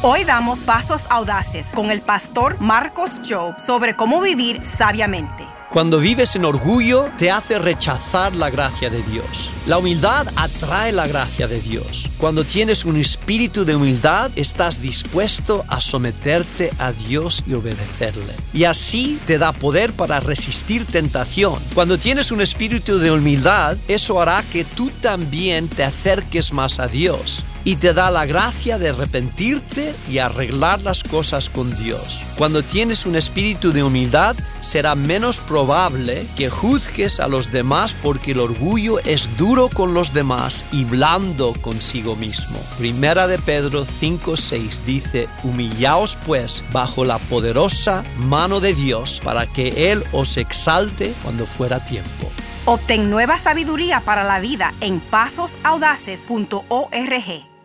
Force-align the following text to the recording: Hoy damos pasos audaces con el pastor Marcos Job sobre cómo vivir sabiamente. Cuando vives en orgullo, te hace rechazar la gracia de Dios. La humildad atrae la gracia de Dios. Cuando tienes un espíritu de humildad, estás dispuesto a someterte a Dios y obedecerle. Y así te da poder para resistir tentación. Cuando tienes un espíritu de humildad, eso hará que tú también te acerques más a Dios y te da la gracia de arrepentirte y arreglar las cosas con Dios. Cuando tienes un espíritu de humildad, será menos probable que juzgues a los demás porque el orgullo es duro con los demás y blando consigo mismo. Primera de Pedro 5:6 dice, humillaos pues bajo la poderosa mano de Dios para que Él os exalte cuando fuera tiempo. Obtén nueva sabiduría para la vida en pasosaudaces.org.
Hoy 0.00 0.22
damos 0.22 0.60
pasos 0.60 1.08
audaces 1.10 1.72
con 1.74 1.90
el 1.90 2.02
pastor 2.02 2.60
Marcos 2.60 3.20
Job 3.28 3.58
sobre 3.58 3.96
cómo 3.96 4.20
vivir 4.20 4.64
sabiamente. 4.64 5.44
Cuando 5.70 5.98
vives 5.98 6.36
en 6.36 6.44
orgullo, 6.44 7.10
te 7.18 7.32
hace 7.32 7.58
rechazar 7.58 8.36
la 8.36 8.48
gracia 8.48 8.90
de 8.90 9.02
Dios. 9.02 9.57
La 9.68 9.76
humildad 9.76 10.26
atrae 10.34 10.92
la 10.92 11.06
gracia 11.06 11.46
de 11.46 11.60
Dios. 11.60 12.08
Cuando 12.16 12.42
tienes 12.42 12.86
un 12.86 12.96
espíritu 12.96 13.66
de 13.66 13.76
humildad, 13.76 14.30
estás 14.34 14.80
dispuesto 14.80 15.62
a 15.68 15.82
someterte 15.82 16.70
a 16.78 16.92
Dios 16.92 17.44
y 17.46 17.52
obedecerle. 17.52 18.32
Y 18.54 18.64
así 18.64 19.18
te 19.26 19.36
da 19.36 19.52
poder 19.52 19.92
para 19.92 20.20
resistir 20.20 20.86
tentación. 20.86 21.60
Cuando 21.74 21.98
tienes 21.98 22.30
un 22.30 22.40
espíritu 22.40 22.98
de 22.98 23.10
humildad, 23.10 23.76
eso 23.88 24.22
hará 24.22 24.42
que 24.50 24.64
tú 24.64 24.90
también 25.02 25.68
te 25.68 25.84
acerques 25.84 26.54
más 26.54 26.80
a 26.80 26.88
Dios 26.88 27.44
y 27.68 27.76
te 27.76 27.92
da 27.92 28.10
la 28.10 28.24
gracia 28.24 28.78
de 28.78 28.88
arrepentirte 28.88 29.94
y 30.10 30.18
arreglar 30.18 30.80
las 30.80 31.02
cosas 31.02 31.50
con 31.50 31.76
Dios. 31.76 32.20
Cuando 32.38 32.62
tienes 32.62 33.04
un 33.04 33.16
espíritu 33.16 33.72
de 33.72 33.82
humildad, 33.82 34.36
será 34.60 34.94
menos 34.94 35.40
probable 35.40 36.26
que 36.36 36.48
juzgues 36.48 37.20
a 37.20 37.28
los 37.28 37.52
demás 37.52 37.94
porque 38.02 38.32
el 38.32 38.40
orgullo 38.40 39.00
es 39.00 39.28
duro 39.36 39.57
con 39.66 39.94
los 39.94 40.14
demás 40.14 40.64
y 40.70 40.84
blando 40.84 41.52
consigo 41.60 42.14
mismo. 42.14 42.60
Primera 42.78 43.26
de 43.26 43.38
Pedro 43.38 43.84
5:6 43.84 44.84
dice, 44.84 45.28
humillaos 45.42 46.16
pues 46.24 46.62
bajo 46.72 47.04
la 47.04 47.18
poderosa 47.18 48.04
mano 48.16 48.60
de 48.60 48.74
Dios 48.74 49.20
para 49.24 49.46
que 49.46 49.90
Él 49.90 50.04
os 50.12 50.36
exalte 50.36 51.12
cuando 51.24 51.46
fuera 51.46 51.84
tiempo. 51.84 52.30
Obtén 52.66 53.10
nueva 53.10 53.38
sabiduría 53.38 54.00
para 54.00 54.22
la 54.22 54.38
vida 54.38 54.72
en 54.80 55.00
pasosaudaces.org. 55.00 57.57